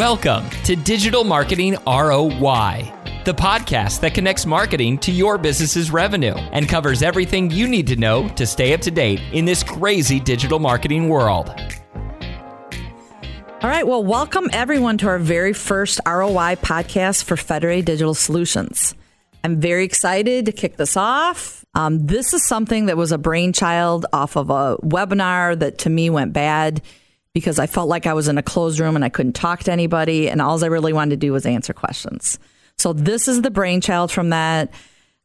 [0.00, 2.90] Welcome to Digital Marketing ROI,
[3.26, 7.96] the podcast that connects marketing to your business's revenue and covers everything you need to
[7.96, 11.50] know to stay up to date in this crazy digital marketing world.
[13.60, 13.86] All right.
[13.86, 18.94] Well, welcome everyone to our very first ROI podcast for Federated Digital Solutions.
[19.44, 21.62] I'm very excited to kick this off.
[21.74, 26.08] Um, this is something that was a brainchild off of a webinar that to me
[26.08, 26.80] went bad
[27.34, 29.72] because I felt like I was in a closed room and I couldn't talk to
[29.72, 30.28] anybody.
[30.28, 32.38] And all I really wanted to do was answer questions.
[32.78, 34.72] So this is the brainchild from that.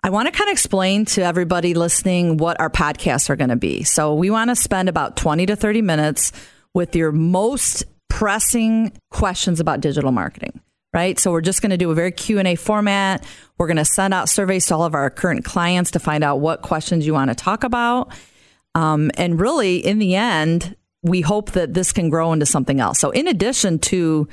[0.03, 3.55] I want to kind of explain to everybody listening what our podcasts are going to
[3.55, 3.83] be.
[3.83, 6.31] So we want to spend about 20 to 30 minutes
[6.75, 10.61] with your most pressing questions about digital marketing
[10.93, 13.25] right so we're just going to do a very q&a format
[13.57, 16.39] we're going to send out surveys to all of our current clients to find out
[16.39, 18.13] what questions you want to talk about
[18.75, 22.99] um, and really in the end we hope that this can grow into something else.
[22.99, 24.27] So in addition to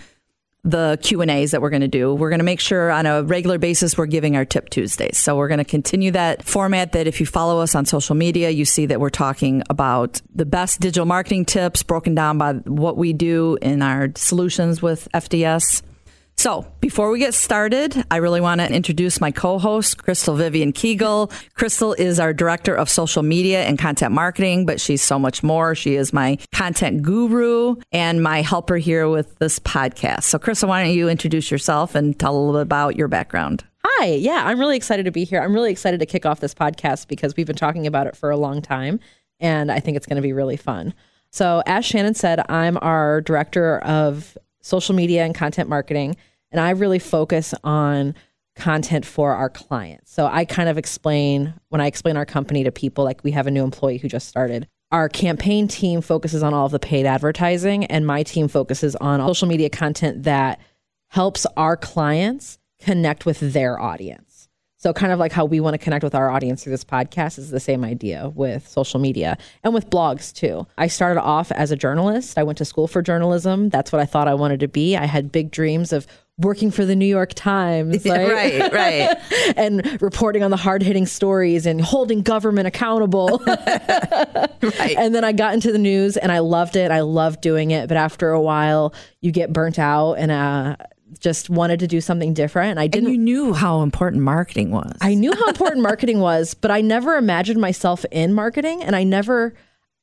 [0.65, 3.59] the Q&As that we're going to do, we're going to make sure on a regular
[3.59, 5.19] basis we're giving our tip Tuesdays.
[5.19, 8.48] So we're going to continue that format that if you follow us on social media,
[8.48, 12.97] you see that we're talking about the best digital marketing tips broken down by what
[12.97, 15.83] we do in our solutions with FDS.
[16.36, 20.72] So, before we get started, I really want to introduce my co host, Krystal Vivian
[20.72, 21.28] Kegel.
[21.56, 25.77] Krystal is our director of social media and content marketing, but she's so much more.
[25.77, 30.25] She is my content guru and my helper here with this podcast.
[30.25, 33.64] So, Krystal, why don't you introduce yourself and tell a little bit about your background?
[33.84, 35.41] Hi, yeah, I'm really excited to be here.
[35.41, 38.30] I'm really excited to kick off this podcast because we've been talking about it for
[38.30, 38.98] a long time,
[39.38, 40.92] and I think it's going to be really fun.
[41.30, 46.17] So, as Shannon said, I'm our director of social media and content marketing.
[46.51, 48.15] And I really focus on
[48.57, 50.13] content for our clients.
[50.13, 53.47] So I kind of explain when I explain our company to people, like we have
[53.47, 54.69] a new employee who just started.
[54.91, 59.21] Our campaign team focuses on all of the paid advertising, and my team focuses on
[59.21, 60.61] social media content that
[61.09, 64.31] helps our clients connect with their audience.
[64.82, 67.38] So, kind of like how we want to connect with our audience through this podcast
[67.38, 70.66] is the same idea with social media and with blogs too.
[70.76, 72.37] I started off as a journalist.
[72.37, 73.69] I went to school for journalism.
[73.69, 74.97] That's what I thought I wanted to be.
[74.97, 78.28] I had big dreams of working for the New York Times, right?
[78.28, 79.16] right, right.
[79.56, 83.41] and reporting on the hard hitting stories and holding government accountable.
[83.47, 84.97] right.
[84.98, 86.91] And then I got into the news and I loved it.
[86.91, 87.87] I loved doing it.
[87.87, 90.75] But after a while, you get burnt out and uh,
[91.19, 92.78] just wanted to do something different.
[92.78, 93.06] I didn't.
[93.06, 94.97] And you knew how important marketing was.
[95.00, 99.05] I knew how important marketing was, but I never imagined myself in marketing, and I
[99.05, 99.55] never,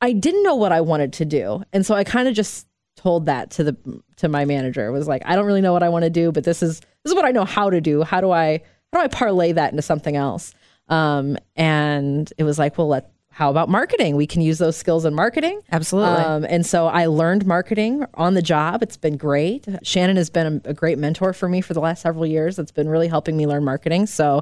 [0.01, 3.27] I didn't know what I wanted to do, and so I kind of just told
[3.27, 4.85] that to the to my manager.
[4.87, 6.79] It was like, I don't really know what I want to do, but this is
[6.79, 8.03] this is what I know how to do.
[8.03, 8.61] How do I
[8.91, 10.53] how do I parlay that into something else?
[10.89, 14.17] Um, and it was like, well, let how about marketing?
[14.17, 15.61] We can use those skills in marketing.
[15.71, 16.25] Absolutely.
[16.25, 18.83] Um, and so I learned marketing on the job.
[18.83, 19.65] It's been great.
[19.81, 22.59] Shannon has been a, a, great mentor for me for the last several years.
[22.59, 24.07] It's been really helping me learn marketing.
[24.07, 24.41] So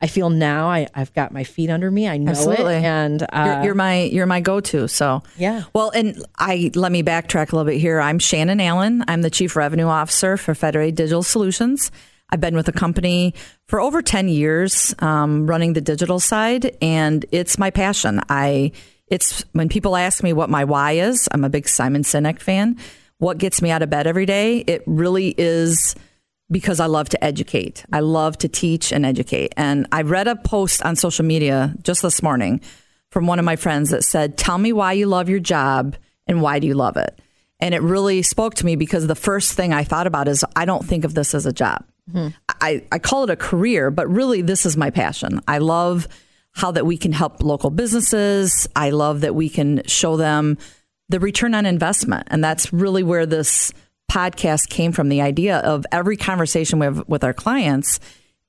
[0.00, 2.08] I feel now I, have got my feet under me.
[2.08, 2.76] I know Absolutely.
[2.76, 4.88] it, and uh, you're, you're, my you're my go-to.
[4.88, 5.64] So yeah.
[5.74, 8.00] Well, and I let me backtrack a little bit here.
[8.00, 9.04] I'm Shannon Allen.
[9.08, 11.92] I'm the Chief Revenue Officer for Federated Digital Solutions.
[12.32, 13.34] I've been with the company
[13.66, 18.22] for over 10 years, um, running the digital side, and it's my passion.
[18.30, 18.72] I,
[19.06, 22.78] it's when people ask me what my why is, I'm a big Simon Sinek fan.
[23.18, 24.58] What gets me out of bed every day?
[24.60, 25.94] It really is
[26.50, 27.84] because I love to educate.
[27.92, 29.52] I love to teach and educate.
[29.58, 32.62] And I read a post on social media just this morning
[33.10, 36.40] from one of my friends that said, Tell me why you love your job and
[36.40, 37.20] why do you love it?
[37.60, 40.64] And it really spoke to me because the first thing I thought about is I
[40.64, 41.84] don't think of this as a job.
[42.10, 42.28] Mm-hmm.
[42.60, 45.40] I, I call it a career, but really this is my passion.
[45.46, 46.08] I love
[46.52, 48.68] how that we can help local businesses.
[48.76, 50.58] I love that we can show them
[51.08, 52.28] the return on investment.
[52.30, 53.72] And that's really where this
[54.10, 55.08] podcast came from.
[55.08, 58.00] The idea of every conversation we have with our clients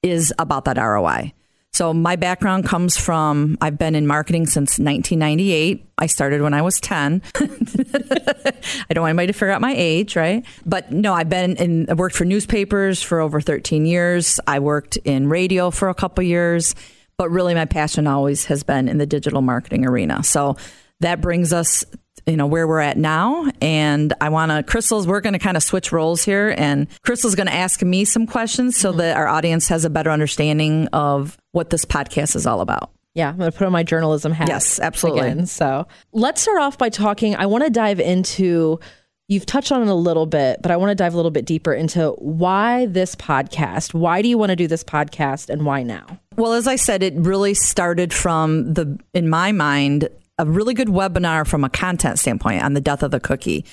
[0.02, 1.34] is about that ROI.
[1.74, 5.90] So my background comes from I've been in marketing since 1998.
[5.98, 7.22] I started when I was 10.
[7.36, 10.46] I don't want anybody to figure out my age, right?
[10.66, 14.40] But no, I've been in I worked for newspapers for over 13 years.
[14.46, 16.76] I worked in radio for a couple years,
[17.18, 20.24] but really my passion always has been in the digital marketing arena.
[20.24, 20.58] So
[21.00, 21.84] that brings us
[22.26, 25.58] you know where we're at now and i want to Krystal's we're going to kind
[25.58, 29.00] of switch roles here and Krystal's going to ask me some questions so mm-hmm.
[29.00, 33.30] that our audience has a better understanding of what this podcast is all about yeah,
[33.30, 34.48] I'm going to put on my journalism hat.
[34.48, 35.30] Yes, absolutely.
[35.30, 35.46] Again.
[35.46, 37.36] So let's start off by talking.
[37.36, 38.80] I want to dive into,
[39.28, 41.46] you've touched on it a little bit, but I want to dive a little bit
[41.46, 43.94] deeper into why this podcast?
[43.94, 46.20] Why do you want to do this podcast and why now?
[46.38, 50.88] Well, as I said, it really started from the, in my mind, a really good
[50.88, 53.66] webinar from a content standpoint on the death of the cookie.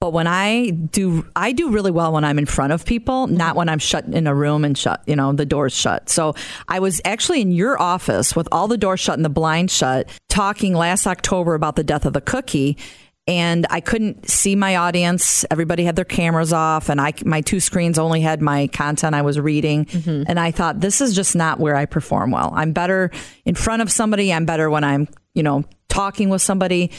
[0.00, 3.56] But when I do, I do really well when I'm in front of people, not
[3.56, 6.08] when I'm shut in a room and shut, you know, the doors shut.
[6.08, 6.34] So
[6.68, 10.08] I was actually in your office with all the doors shut and the blinds shut,
[10.28, 12.78] talking last October about the death of the cookie.
[13.26, 15.44] And I couldn't see my audience.
[15.50, 19.20] Everybody had their cameras off, and I my two screens only had my content I
[19.20, 19.84] was reading.
[19.84, 20.22] Mm-hmm.
[20.28, 22.52] And I thought this is just not where I perform well.
[22.54, 23.10] I'm better
[23.44, 24.32] in front of somebody.
[24.32, 25.64] I'm better when I'm, you know,
[25.98, 26.92] talking with somebody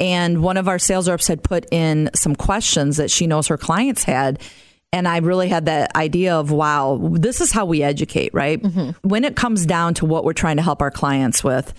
[0.00, 3.58] and one of our sales reps had put in some questions that she knows her
[3.58, 4.40] clients had
[4.94, 8.62] and I really had that idea of wow, this is how we educate, right?
[8.62, 9.06] Mm-hmm.
[9.06, 11.74] When it comes down to what we're trying to help our clients with,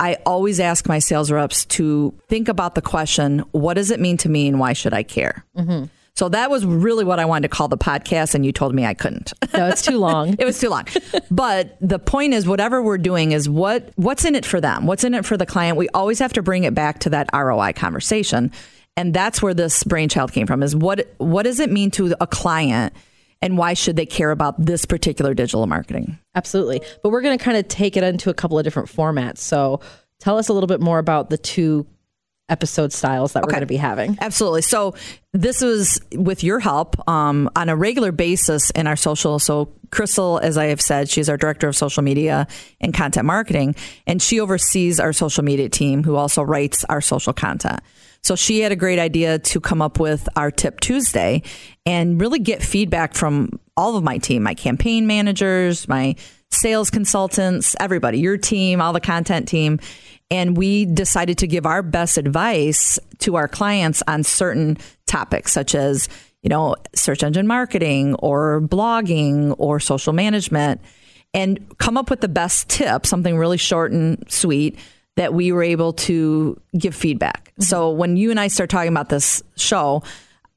[0.00, 4.16] I always ask my sales reps to think about the question, what does it mean
[4.18, 5.44] to me and why should I care?
[5.56, 5.84] Mm-hmm.
[6.16, 8.86] So that was really what I wanted to call the podcast, and you told me
[8.86, 9.32] I couldn't.
[9.52, 10.36] No, it's too long.
[10.38, 10.86] it was too long.
[11.30, 14.86] but the point is, whatever we're doing is what what's in it for them.
[14.86, 15.76] What's in it for the client?
[15.76, 18.52] We always have to bring it back to that ROI conversation,
[18.96, 20.62] and that's where this brainchild came from.
[20.62, 22.94] Is what what does it mean to a client,
[23.42, 26.16] and why should they care about this particular digital marketing?
[26.36, 26.80] Absolutely.
[27.02, 29.38] But we're going to kind of take it into a couple of different formats.
[29.38, 29.80] So
[30.20, 31.88] tell us a little bit more about the two
[32.48, 34.18] episode styles that we're going to be having.
[34.20, 34.62] Absolutely.
[34.62, 34.94] So
[35.32, 39.38] this was with your help um, on a regular basis in our social.
[39.38, 42.46] So Krystal, as I have said, she's our director of social media
[42.80, 43.76] and content marketing,
[44.06, 47.80] and she oversees our social media team, who also writes our social content.
[48.22, 51.42] So she had a great idea to come up with our Tip Tuesday
[51.84, 56.16] and really get feedback from all of my team, my campaign managers, my
[56.50, 59.78] sales consultants, everybody, your team, all the content team.
[60.30, 65.74] And we decided to give our best advice to our clients on certain topics, such
[65.74, 66.08] as,
[66.42, 70.80] you know, search engine marketing or blogging or social management,
[71.32, 74.78] and come up with the best tip, something really short and sweet
[75.16, 77.50] that we were able to give feedback.
[77.50, 77.62] Mm-hmm.
[77.62, 80.02] So when you and I started talking about this show,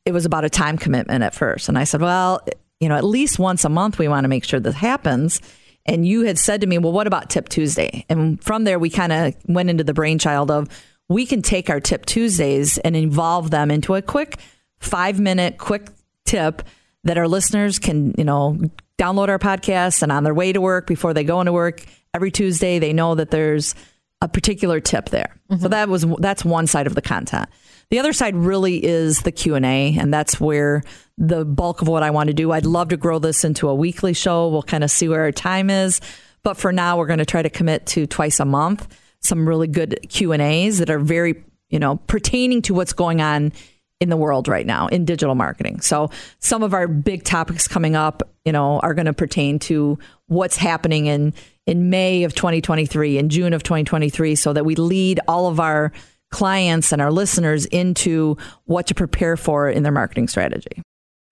[0.05, 1.69] it was about a time commitment at first.
[1.69, 2.41] And I said, well,
[2.79, 5.41] you know, at least once a month, we want to make sure this happens.
[5.87, 8.05] And you had said to me, well, what about Tip Tuesday?
[8.09, 10.67] And from there, we kind of went into the brainchild of
[11.09, 14.39] we can take our Tip Tuesdays and evolve them into a quick
[14.79, 15.87] five minute quick
[16.25, 16.61] tip
[17.03, 18.59] that our listeners can, you know,
[18.99, 22.31] download our podcast and on their way to work before they go into work every
[22.31, 23.75] Tuesday, they know that there's
[24.21, 25.39] a particular tip there.
[25.49, 25.67] So mm-hmm.
[25.67, 27.49] that was that's one side of the content.
[27.89, 30.83] The other side really is the Q&A and that's where
[31.17, 32.51] the bulk of what I want to do.
[32.51, 34.49] I'd love to grow this into a weekly show.
[34.49, 36.01] We'll kind of see where our time is,
[36.43, 38.87] but for now we're going to try to commit to twice a month
[39.19, 43.51] some really good Q&As that are very, you know, pertaining to what's going on
[43.99, 45.81] in the world right now in digital marketing.
[45.81, 49.97] So some of our big topics coming up, you know, are going to pertain to
[50.27, 51.33] what's happening in
[51.67, 55.91] in May of 2023 in June of 2023 so that we lead all of our
[56.31, 60.81] clients and our listeners into what to prepare for in their marketing strategy.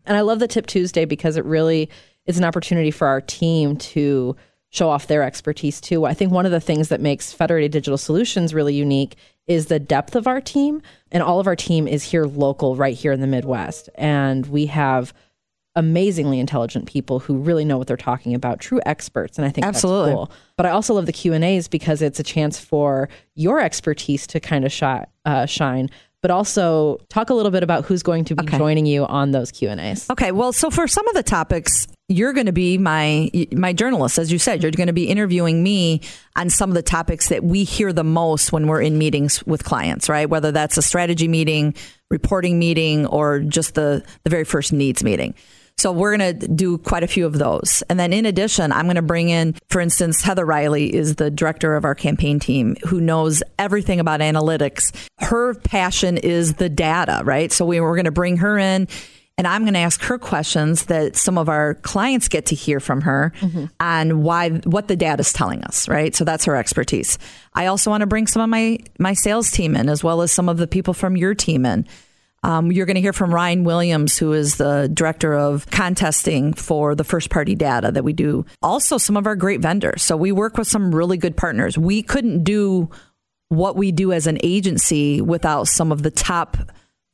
[0.05, 1.89] And I love the Tip Tuesday because it really
[2.25, 4.35] is an opportunity for our team to
[4.69, 6.05] show off their expertise too.
[6.05, 9.15] I think one of the things that makes Federated Digital Solutions really unique
[9.47, 10.81] is the depth of our team.
[11.11, 13.89] And all of our team is here local, right here in the Midwest.
[13.95, 15.13] And we have
[15.75, 19.37] amazingly intelligent people who really know what they're talking about, true experts.
[19.37, 20.11] And I think Absolutely.
[20.11, 20.31] that's cool.
[20.57, 24.25] But I also love the Q and A's because it's a chance for your expertise
[24.27, 25.89] to kind of shi- uh, shine,
[26.21, 28.57] but also talk a little bit about who's going to be Okay.
[28.57, 30.09] joining you on those Q and A's.
[30.09, 34.17] Okay, well, so for some of the topics, you're going to be my my journalist,
[34.17, 34.61] as you said.
[34.63, 36.01] You're going to be interviewing me
[36.35, 39.63] on some of the topics that we hear the most when we're in meetings with
[39.63, 40.29] clients, right?
[40.29, 41.73] Whether that's a strategy meeting,
[42.11, 45.33] reporting meeting, or just the the very first needs meeting.
[45.77, 47.83] So we're going to do quite a few of those.
[47.89, 51.29] And then in addition, I'm going to bring in, for instance, Heather Riley is the
[51.29, 54.95] director of our campaign team who knows everything about analytics.
[55.19, 57.51] Her passion is the data, right?
[57.51, 58.87] So we, we're going to bring her in
[59.37, 62.79] and I'm going to ask her questions that some of our clients get to hear
[62.79, 63.65] from her mm-hmm.
[63.81, 66.15] on why what the data is telling us, right?
[66.15, 67.17] So that's her expertise.
[67.53, 70.31] I also want to bring some of my my sales team in as well as
[70.31, 71.85] some of the people from your team in.
[72.45, 76.93] Um, you're going to hear from Ryan Williams, who is the director of contesting for
[76.93, 78.45] the first party data that we do.
[78.61, 80.03] Also, some of our great vendors.
[80.03, 81.75] So we work with some really good partners.
[81.75, 82.91] We couldn't do
[83.49, 86.57] what we do as an agency without some of the top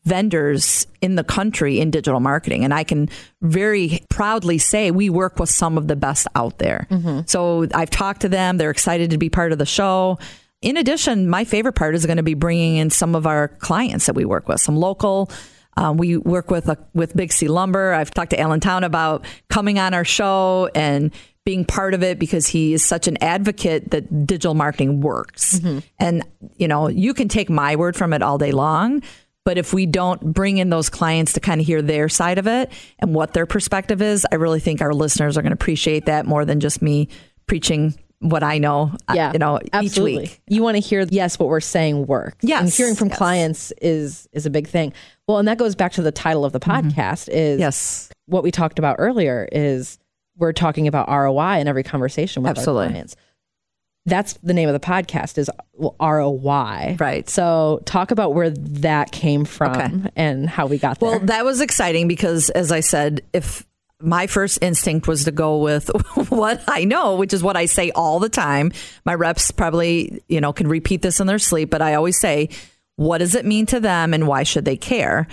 [0.04, 2.66] vendors in the country in digital marketing.
[2.66, 3.08] And I can
[3.42, 6.88] very proudly say we work with some of the best out there.
[7.28, 8.58] So I've talked to them.
[8.58, 10.20] They're excited to be part of the show.
[10.62, 14.06] In addition, my favorite part is going to be bringing in some of our clients
[14.06, 15.32] that we work with, some local.
[15.78, 17.94] Um, we work with uh, with Big C Lumber.
[17.94, 21.12] I've talked to Alan Town about coming on our show and
[21.46, 25.60] being part of it because he is such an advocate that digital marketing works.
[25.98, 26.24] And
[26.58, 29.02] you know, you can take my word from it all day long,
[29.44, 32.46] But if we don't bring in those clients to kind of hear their side of
[32.46, 36.06] it and what their perspective is, I really think our listeners are going to appreciate
[36.06, 37.10] that more than just me
[37.48, 40.14] preaching what I know, uh, Yeah, you know, absolutely.
[40.14, 40.42] each week.
[40.48, 42.38] You want to hear yes, what we're saying works.
[42.42, 43.18] Yes, and hearing from yes.
[43.18, 44.94] clients is is a big thing.
[45.28, 47.28] Well, and that goes back to the title of the podcast.
[47.30, 47.60] Is Mm-hmm.
[47.62, 48.10] Yes.
[48.28, 49.98] what we talked about earlier is
[50.38, 52.86] we're talking about ROI in every conversation with Absolutely.
[52.86, 53.16] our clients.
[54.08, 55.50] That's the name of the podcast is
[56.02, 56.98] ROI.
[57.00, 57.30] Right.
[57.30, 60.10] So talk about where that came from Okay.
[60.16, 61.10] and how we got there.
[61.12, 63.66] Well, that was exciting because, as I said, if
[64.02, 65.88] my first instinct was to go with
[66.30, 68.72] what I know, which is what I say all the time.
[69.06, 72.50] My reps probably, you know, can repeat this in their sleep, but I always say,
[72.96, 75.28] what does it mean to them and why should they care?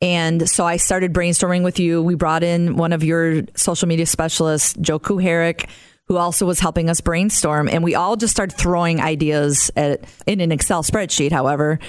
[0.00, 2.02] And so I started brainstorming with you.
[2.02, 5.68] We brought in one of your social media specialists, Joe Kuharik,
[6.06, 7.68] who also was helping us brainstorm.
[7.68, 11.32] And we all just started throwing ideas at, in an Excel spreadsheet.
[11.32, 11.80] However,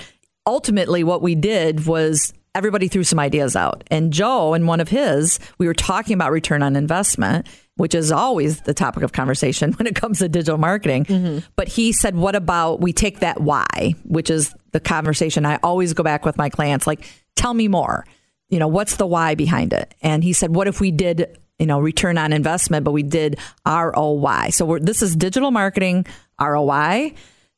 [0.45, 3.83] ultimately, what we did was everybody threw some ideas out.
[3.91, 8.11] And Joe, in one of his, we were talking about return on investment, which is
[8.11, 11.05] always the topic of conversation when it comes to digital marketing.
[11.05, 11.39] Mm-hmm.
[11.55, 15.93] But he said, what about we take that why, which is the conversation I always
[15.93, 18.05] go back with my clients, like, tell me more.
[18.49, 19.93] You know, what's the why behind it?
[20.01, 23.37] And he said, what if we did, you know, return on investment, but we did
[23.65, 24.49] ROI?
[24.51, 26.07] So we're, this is digital marketing
[26.41, 27.13] ROI.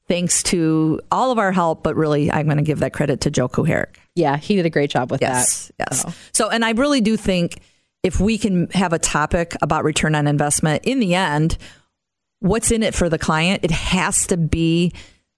[0.09, 3.31] Thanks to all of our help, but really, I'm going to give that credit to
[3.31, 3.95] Joe Kuharik.
[4.15, 5.87] Yeah, he did a great job with Yes, that.
[5.91, 6.01] yes.
[6.01, 7.61] So, So, and I really do think
[8.03, 11.57] if we can have a topic about return on investment, in the end,
[12.39, 13.63] what's in it for the client?
[13.63, 14.93] It has to be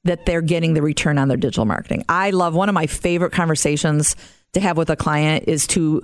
[0.06, 2.04] that they're getting the return on their digital marketing.
[2.10, 4.16] I love one of my favorite conversations
[4.54, 6.04] to have with a client is to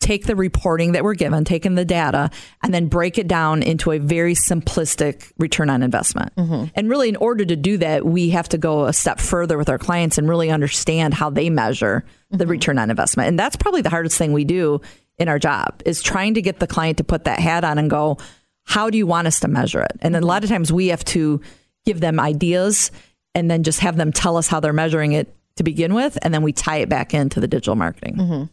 [0.00, 2.30] take the reporting that we're given, taking the data,
[2.62, 6.34] and then break it down into a very simplistic return on investment.
[6.36, 6.66] Mm-hmm.
[6.74, 9.68] And really, in order to do that, we have to go a step further with
[9.68, 12.50] our clients and really understand how they measure the mm-hmm.
[12.50, 13.28] return on investment.
[13.28, 14.80] And that's probably the hardest thing we do
[15.18, 17.90] in our job is trying to get the client to put that hat on and
[17.90, 18.18] go,
[18.64, 19.92] how do you want us to measure it?
[20.00, 20.28] And then a mm-hmm.
[20.28, 21.40] lot of times we have to
[21.84, 22.92] give them ideas
[23.34, 26.32] and then just have them tell us how they're measuring it to begin with, and
[26.32, 28.48] then we tie it back into the digital marketing.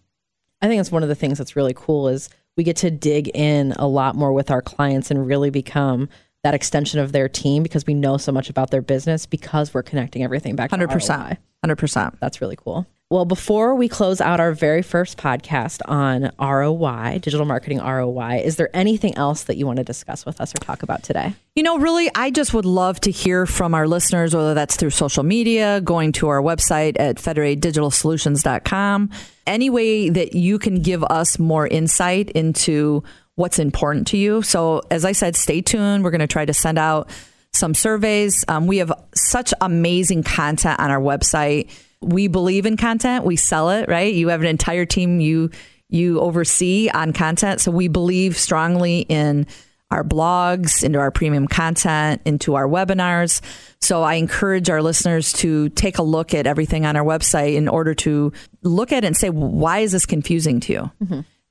[0.61, 3.29] I think that's one of the things that's really cool is we get to dig
[3.35, 6.09] in a lot more with our clients and really become
[6.45, 9.81] that extension of their team because we know so much about their business because we're
[9.81, 11.37] connecting everything back 100%.
[11.63, 12.19] hundred percent.
[12.19, 12.85] That's really cool.
[13.09, 18.57] Well, before we close out our very first podcast on ROI, digital marketing ROI, is
[18.57, 21.33] there anything else that you want to discuss with us or talk about today?
[21.55, 24.91] You know, really, I just would love to hear from our listeners, whether that's through
[24.91, 29.09] social media, going to our website at federateddigitalsolutions.com,
[29.47, 33.03] any way that you can give us more insight into
[33.35, 34.41] what's important to you.
[34.41, 36.03] So, as I said, stay tuned.
[36.03, 37.09] We're going to try to send out
[37.53, 38.43] some surveys.
[38.47, 41.69] Um, we have such amazing content on our website.
[42.01, 43.25] We believe in content.
[43.25, 44.13] We sell it, right?
[44.13, 45.51] You have an entire team you
[45.87, 47.61] you oversee on content.
[47.61, 49.45] So we believe strongly in
[49.91, 53.39] our blogs, into our premium content, into our webinars.
[53.81, 57.67] So I encourage our listeners to take a look at everything on our website in
[57.67, 60.91] order to look at it and say, why is this confusing to you?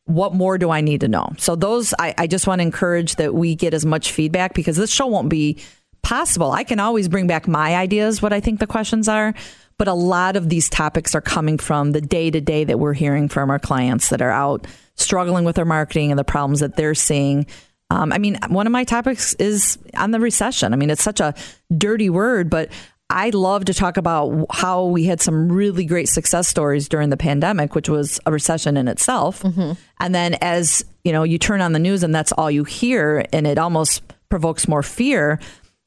[0.06, 1.32] What more do I need to know?
[1.38, 4.76] So those, I, I just want to encourage that we get as much feedback because
[4.76, 5.58] this show won't be
[6.02, 6.52] possible.
[6.52, 9.34] I can always bring back my ideas, what I think the questions are,
[9.78, 12.92] but a lot of these topics are coming from the day to day that we're
[12.92, 16.76] hearing from our clients that are out struggling with their marketing and the problems that
[16.76, 17.46] they're seeing.
[17.90, 20.72] Um, I mean, one of my topics is on the recession.
[20.72, 21.34] I mean, it's such a
[21.76, 22.70] dirty word, but
[23.10, 27.16] I love to talk about how we had some really great success stories during the
[27.16, 29.42] pandemic, which was a recession in itself.
[29.42, 29.72] Mm-hmm.
[30.00, 33.24] And then as, you know, you turn on the news and that's all you hear
[33.32, 35.38] and it almost provokes more fear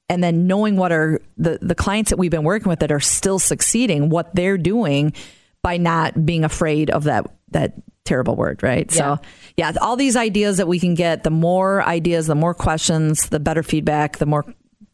[0.09, 2.99] and then knowing what are the, the clients that we've been working with that are
[2.99, 5.13] still succeeding, what they're doing
[5.61, 7.73] by not being afraid of that that
[8.05, 8.89] terrible word, right?
[8.89, 9.19] So
[9.57, 13.39] yeah, all these ideas that we can get, the more ideas, the more questions, the
[13.39, 14.45] better feedback, the more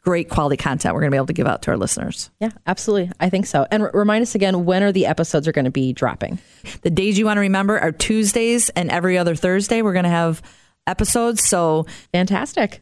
[0.03, 2.29] great quality content we're going to be able to give out to our listeners.
[2.39, 3.12] Yeah, absolutely.
[3.19, 3.65] I think so.
[3.72, 6.39] And r- remind us again when are the episodes are going to be dropping?
[6.81, 9.81] The days you want to remember are Tuesdays and every other Thursday.
[9.81, 10.41] We're going to have
[10.86, 11.48] episodes.
[11.48, 12.81] So Fantastic.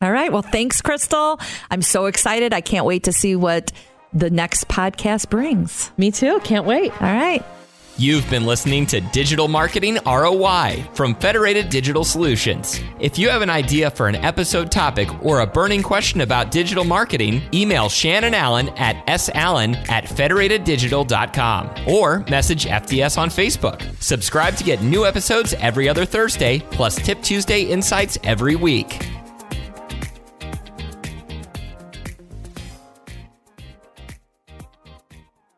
[0.00, 0.32] All right.
[0.32, 1.40] Well, thanks, Krystal.
[1.70, 2.52] I'm so excited.
[2.52, 3.72] I can't wait to see what
[4.12, 5.90] the next podcast brings.
[5.96, 6.40] Me too.
[6.40, 6.90] Can't wait.
[7.00, 7.44] All right.
[7.96, 12.80] You've been listening to Digital Marketing ROI from Federated Digital Solutions.
[12.98, 16.82] If you have an idea for an episode topic or a burning question about digital
[16.82, 23.80] marketing, email Shannon Allen at sallen at federateddigital.com or message FDS on Facebook.
[24.02, 29.13] Subscribe to get new episodes every other Thursday, plus Tip Tuesday insights every week.